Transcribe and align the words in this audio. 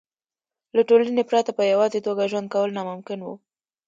له 0.75 0.81
ټولنې 0.89 1.23
پرته 1.29 1.51
په 1.57 1.63
یوازې 1.71 1.99
توګه 2.07 2.29
ژوند 2.31 2.47
کول 2.53 2.69
ناممکن 2.77 3.19
وو. 3.21 3.35